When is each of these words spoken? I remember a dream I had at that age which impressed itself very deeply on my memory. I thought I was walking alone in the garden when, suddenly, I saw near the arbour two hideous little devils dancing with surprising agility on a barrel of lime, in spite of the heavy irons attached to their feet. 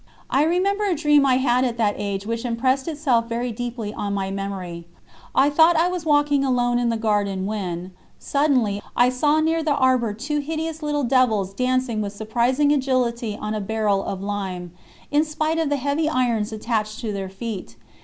I 0.31 0.45
remember 0.45 0.85
a 0.85 0.95
dream 0.95 1.27
I 1.27 1.35
had 1.35 1.63
at 1.63 1.77
that 1.77 1.93
age 1.95 2.25
which 2.25 2.43
impressed 2.43 2.87
itself 2.87 3.29
very 3.29 3.51
deeply 3.51 3.93
on 3.93 4.15
my 4.15 4.31
memory. 4.31 4.87
I 5.35 5.51
thought 5.51 5.75
I 5.75 5.89
was 5.89 6.07
walking 6.07 6.43
alone 6.43 6.79
in 6.79 6.89
the 6.89 6.97
garden 6.97 7.45
when, 7.45 7.91
suddenly, 8.17 8.81
I 8.97 9.09
saw 9.09 9.39
near 9.41 9.61
the 9.61 9.75
arbour 9.75 10.13
two 10.15 10.39
hideous 10.39 10.81
little 10.81 11.03
devils 11.03 11.53
dancing 11.53 12.01
with 12.01 12.13
surprising 12.13 12.71
agility 12.71 13.37
on 13.39 13.53
a 13.53 13.61
barrel 13.61 14.03
of 14.03 14.23
lime, 14.23 14.71
in 15.11 15.23
spite 15.23 15.59
of 15.59 15.69
the 15.69 15.77
heavy 15.77 16.09
irons 16.09 16.51
attached 16.51 16.99
to 17.01 17.13
their 17.13 17.29
feet. 17.29 17.75